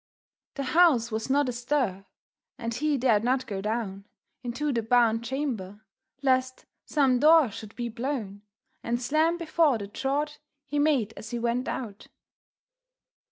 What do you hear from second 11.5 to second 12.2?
out.